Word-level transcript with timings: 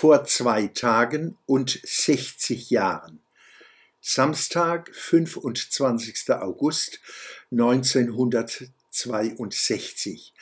vor 0.00 0.24
zwei 0.24 0.66
Tagen 0.68 1.36
und 1.44 1.78
60 1.84 2.70
Jahren. 2.70 3.20
Samstag, 4.00 4.90
25. 4.94 6.30
August 6.30 7.00
1962. 7.50 10.32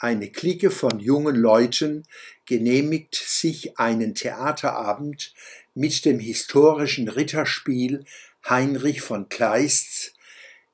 Eine 0.00 0.32
Clique 0.32 0.72
von 0.72 0.98
jungen 0.98 1.36
Leuten 1.36 2.02
genehmigt 2.46 3.14
sich 3.14 3.78
einen 3.78 4.16
Theaterabend 4.16 5.32
mit 5.74 6.04
dem 6.04 6.18
historischen 6.18 7.06
Ritterspiel 7.06 8.04
Heinrich 8.48 9.02
von 9.02 9.28
Kleists 9.28 10.14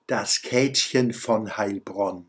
Das 0.06 0.40
Käthchen 0.40 1.12
von 1.12 1.58
Heilbronn. 1.58 2.26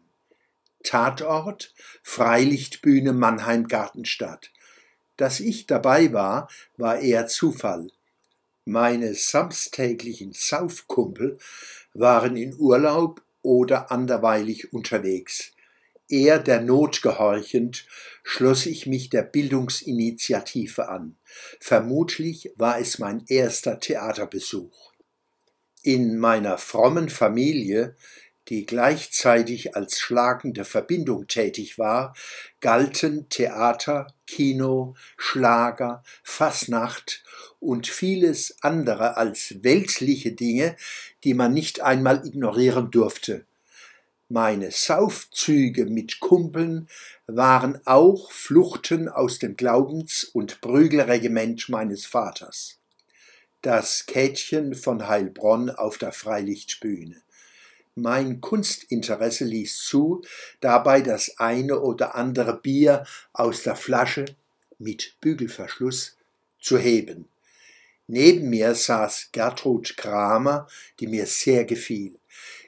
Tatort 0.83 1.73
Freilichtbühne 2.03 3.13
Mannheim 3.13 3.69
Gartenstadt. 3.69 4.51
Dass 5.17 5.39
ich 5.39 5.67
dabei 5.67 6.11
war, 6.13 6.49
war 6.77 6.99
eher 6.99 7.27
Zufall. 7.27 7.89
Meine 8.65 9.13
samstäglichen 9.13 10.31
Saufkumpel 10.33 11.37
waren 11.93 12.37
in 12.37 12.55
Urlaub 12.57 13.21
oder 13.41 13.91
anderweilig 13.91 14.73
unterwegs. 14.73 15.51
Eher 16.09 16.39
der 16.39 16.61
Not 16.61 17.01
gehorchend 17.01 17.87
schloss 18.23 18.65
ich 18.65 18.85
mich 18.87 19.09
der 19.09 19.23
Bildungsinitiative 19.23 20.89
an. 20.89 21.15
Vermutlich 21.59 22.51
war 22.55 22.79
es 22.79 22.99
mein 22.99 23.23
erster 23.27 23.79
Theaterbesuch. 23.79 24.93
In 25.81 26.17
meiner 26.17 26.57
frommen 26.57 27.09
Familie 27.09 27.95
die 28.49 28.65
gleichzeitig 28.65 29.75
als 29.75 29.99
schlagende 29.99 30.65
Verbindung 30.65 31.27
tätig 31.27 31.77
war, 31.77 32.13
galten 32.59 33.29
Theater, 33.29 34.07
Kino, 34.27 34.95
Schlager, 35.17 36.03
Fasnacht 36.23 37.23
und 37.59 37.87
vieles 37.87 38.57
andere 38.61 39.17
als 39.17 39.63
weltliche 39.63 40.33
Dinge, 40.33 40.75
die 41.23 41.33
man 41.33 41.53
nicht 41.53 41.81
einmal 41.81 42.25
ignorieren 42.25 42.91
durfte. 42.91 43.45
Meine 44.29 44.71
Saufzüge 44.71 45.85
mit 45.85 46.19
Kumpeln 46.19 46.87
waren 47.27 47.79
auch 47.85 48.31
Fluchten 48.31 49.07
aus 49.07 49.37
dem 49.37 49.55
Glaubens- 49.55 50.23
und 50.23 50.59
Prügelregiment 50.59 51.69
meines 51.69 52.05
Vaters. 52.05 52.79
Das 53.61 54.05
Käthchen 54.05 54.73
von 54.73 55.07
Heilbronn 55.07 55.69
auf 55.69 55.97
der 55.97 56.11
Freilichtbühne. 56.11 57.21
Mein 57.95 58.41
Kunstinteresse 58.41 59.45
ließ 59.45 59.77
zu, 59.77 60.23
dabei 60.61 61.01
das 61.01 61.37
eine 61.37 61.79
oder 61.79 62.15
andere 62.15 62.59
Bier 62.59 63.05
aus 63.33 63.63
der 63.63 63.75
Flasche 63.75 64.25
mit 64.79 65.15
Bügelverschluss 65.21 66.17
zu 66.59 66.79
heben. 66.79 67.27
Neben 68.07 68.49
mir 68.49 68.73
saß 68.73 69.29
Gertrud 69.31 69.95
Kramer, 69.95 70.67
die 70.99 71.07
mir 71.07 71.27
sehr 71.27 71.65
gefiel. 71.65 72.17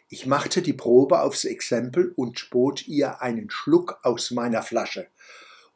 Ich 0.10 0.28
machte 0.28 0.62
die 0.62 0.74
Probe 0.74 1.22
aufs 1.22 1.44
Exempel 1.44 2.14
und 2.16 2.50
bot 2.52 2.88
ihr 2.88 3.22
einen 3.22 3.50
Schluck 3.50 4.00
aus 4.04 4.30
meiner 4.30 4.62
Flasche. 4.62 5.08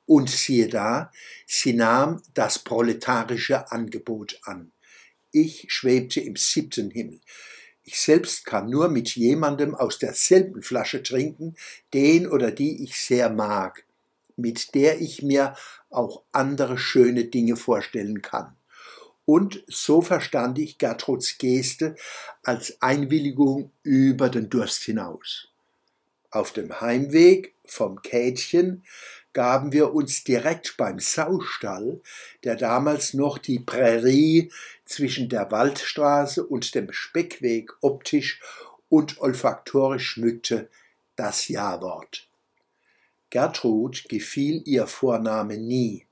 Und 0.06 0.30
siehe 0.30 0.68
da, 0.68 1.12
sie 1.48 1.74
nahm 1.74 2.22
das 2.36 2.60
proletarische 2.60 3.72
Angebot 3.72 4.40
an. 4.44 4.72
Ich 5.32 5.66
schwebte 5.70 6.22
im 6.22 6.36
siebten 6.36 6.92
Himmel. 6.92 7.20
Ich 7.92 8.00
selbst 8.00 8.46
kann 8.46 8.70
nur 8.70 8.88
mit 8.88 9.16
jemandem 9.16 9.74
aus 9.74 9.98
derselben 9.98 10.62
Flasche 10.62 11.02
trinken, 11.02 11.56
den 11.92 12.28
oder 12.28 12.52
die 12.52 12.84
ich 12.84 13.02
sehr 13.02 13.32
mag, 13.32 13.84
mit 14.36 14.76
der 14.76 15.02
ich 15.02 15.24
mir 15.24 15.56
auch 15.90 16.22
andere 16.32 16.78
schöne 16.78 17.26
Dinge 17.26 17.56
vorstellen 17.56 18.22
kann. 18.22 18.56
Und 19.26 19.64
so 19.66 20.04
verstand 20.04 20.60
ich 20.60 20.78
Gertruds 20.78 21.40
Geste 21.40 21.96
als 22.44 22.80
Einwilligung 22.80 23.72
über 23.82 24.30
den 24.30 24.52
Durst 24.52 24.84
hinaus. 24.84 25.48
Auf 26.30 26.54
dem 26.54 26.82
Heimweg 26.82 27.56
vom 27.66 28.04
Käthchen 28.04 28.84
gaben 29.34 29.72
wir 29.72 29.94
uns 29.94 30.24
direkt 30.24 30.76
beim 30.78 31.00
Saustall, 31.00 32.02
der 32.44 32.56
damals 32.56 33.14
noch 33.14 33.38
die 33.38 33.60
Prärie 33.60 34.52
zwischen 34.86 35.30
der 35.30 35.52
Waldstraße 35.52 36.46
und 36.46 36.74
dem 36.76 36.92
Speckweg 36.92 37.72
optisch 37.82 38.42
und 38.90 39.20
olfaktorisch 39.22 40.08
schmückte, 40.10 40.70
das 41.16 41.48
Ja-Wort. 41.48 42.28
Gertrud 43.30 44.06
gefiel 44.10 44.64
ihr 44.66 44.88
Vorname 44.88 45.58
nie. 45.58 46.08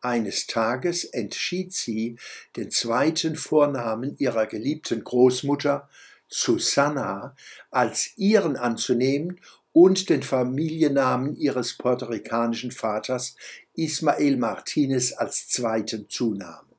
Eines 0.00 0.46
Tages 0.46 1.04
entschied 1.04 1.72
sie, 1.72 2.16
den 2.56 2.70
zweiten 2.70 3.36
Vornamen 3.36 4.16
ihrer 4.18 4.46
geliebten 4.46 5.04
Großmutter, 5.04 5.88
Susanna, 6.28 7.36
als 7.70 8.16
ihren 8.16 8.56
anzunehmen 8.56 9.40
und 9.76 10.08
den 10.08 10.22
Familiennamen 10.22 11.36
ihres 11.36 11.74
puerto-ricanischen 11.74 12.70
Vaters 12.70 13.36
Ismael 13.74 14.38
Martinez 14.38 15.12
als 15.12 15.48
zweiten 15.48 16.08
Zunamen. 16.08 16.72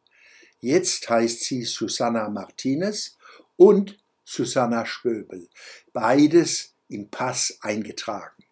Jetzt 0.61 1.07
heißt 1.07 1.43
sie 1.43 1.63
Susanna 1.63 2.27
Martinez 2.27 3.15
und 3.55 3.99
Susanna 4.25 4.83
Schwöbel, 4.87 5.47
beides 5.93 6.73
im 6.89 7.07
Pass 7.11 7.59
eingetragen. 7.61 8.43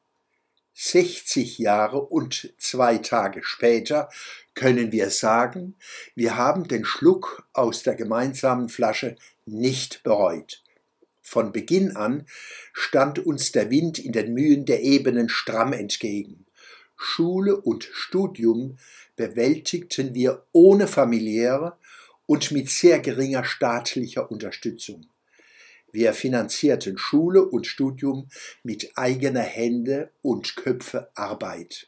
60 0.76 1.58
Jahre 1.58 2.02
und 2.02 2.54
zwei 2.60 3.00
Tage 3.00 3.44
später 3.44 4.10
können 4.54 4.92
wir 4.92 5.10
sagen, 5.10 5.74
wir 6.14 6.38
haben 6.38 6.68
den 6.68 6.86
Schluck 6.86 7.48
aus 7.54 7.82
der 7.82 7.96
gemeinsamen 7.96 8.70
Flasche 8.70 9.16
nicht 9.48 10.04
bereut. 10.04 10.62
Von 11.28 11.52
Beginn 11.52 11.96
an 11.96 12.28
stand 12.72 13.18
uns 13.18 13.52
der 13.52 13.72
Wind 13.72 13.98
in 13.98 14.12
den 14.12 14.36
Mühen 14.36 14.66
der 14.66 14.84
Ebenen 14.84 15.28
stramm 15.28 15.74
entgegen. 15.74 16.46
Schule 16.96 17.60
und 17.60 17.90
Studium 17.92 18.78
bewältigten 19.16 20.14
wir 20.14 20.46
ohne 20.52 20.88
familiäre 20.88 21.78
und 22.28 22.52
mit 22.52 22.70
sehr 22.70 23.00
geringer 23.00 23.44
staatlicher 23.44 24.30
Unterstützung. 24.30 25.08
Wir 25.92 26.14
finanzierten 26.14 27.00
Schule 27.00 27.44
und 27.44 27.66
Studium 27.66 28.30
mit 28.62 28.92
eigener 28.96 29.42
Hände 29.42 30.12
und 30.22 30.56
Köpfe 30.56 31.10
Arbeit. 31.16 31.88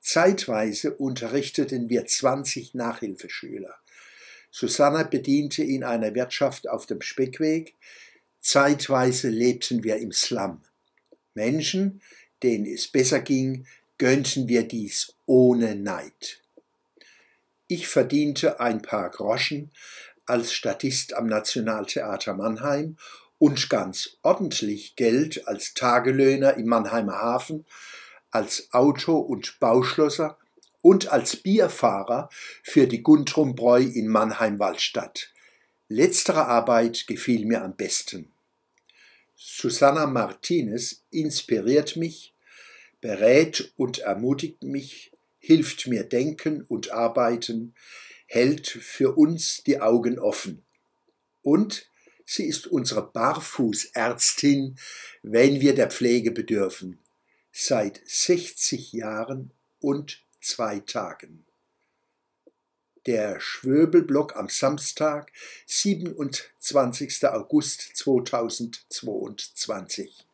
Zeitweise 0.00 0.92
unterrichteten 0.92 1.88
wir 1.88 2.04
20 2.04 2.74
Nachhilfeschüler. 2.74 3.76
Susanna 4.50 5.04
bediente 5.04 5.62
in 5.62 5.84
einer 5.84 6.16
Wirtschaft 6.16 6.68
auf 6.68 6.86
dem 6.86 7.00
Speckweg, 7.00 7.76
Zeitweise 8.46 9.28
lebten 9.28 9.82
wir 9.82 9.96
im 9.96 10.12
Slum. 10.12 10.60
Menschen, 11.34 12.00
denen 12.44 12.64
es 12.64 12.86
besser 12.86 13.18
ging, 13.18 13.66
gönnten 13.98 14.46
wir 14.46 14.62
dies 14.62 15.14
ohne 15.26 15.74
Neid. 15.74 16.40
Ich 17.66 17.88
verdiente 17.88 18.60
ein 18.60 18.82
paar 18.82 19.10
Groschen 19.10 19.72
als 20.26 20.52
Statist 20.52 21.14
am 21.14 21.26
Nationaltheater 21.26 22.34
Mannheim 22.34 22.96
und 23.38 23.68
ganz 23.68 24.16
ordentlich 24.22 24.94
Geld 24.94 25.48
als 25.48 25.74
Tagelöhner 25.74 26.54
im 26.54 26.66
Mannheimer 26.66 27.14
Hafen, 27.14 27.66
als 28.30 28.68
Auto- 28.70 29.18
und 29.18 29.58
Bauschlosser 29.58 30.38
und 30.82 31.08
als 31.08 31.34
Bierfahrer 31.34 32.30
für 32.62 32.86
die 32.86 33.02
Guntrum-Bräu 33.02 33.82
in 33.82 34.06
Mannheim-Waldstadt. 34.06 35.32
Letztere 35.88 36.46
Arbeit 36.46 37.08
gefiel 37.08 37.44
mir 37.44 37.64
am 37.64 37.74
besten. 37.74 38.32
Susanna 39.36 40.06
Martinez 40.06 41.04
inspiriert 41.10 41.96
mich, 41.96 42.34
berät 43.00 43.72
und 43.76 43.98
ermutigt 43.98 44.62
mich, 44.62 45.12
hilft 45.38 45.86
mir 45.86 46.04
denken 46.04 46.62
und 46.62 46.90
arbeiten, 46.90 47.74
hält 48.26 48.66
für 48.66 49.16
uns 49.16 49.62
die 49.62 49.80
Augen 49.80 50.18
offen. 50.18 50.64
Und 51.42 51.86
sie 52.24 52.46
ist 52.46 52.66
unsere 52.66 53.02
Barfußärztin, 53.02 54.78
wenn 55.22 55.60
wir 55.60 55.74
der 55.74 55.90
Pflege 55.90 56.32
bedürfen, 56.32 56.98
seit 57.52 58.00
60 58.04 58.92
Jahren 58.92 59.52
und 59.80 60.24
zwei 60.40 60.80
Tagen 60.80 61.45
der 63.06 63.40
Schwöbelblock 63.40 64.36
am 64.36 64.48
Samstag, 64.48 65.32
27. 65.66 67.28
August 67.28 67.80
2022. 67.94 70.25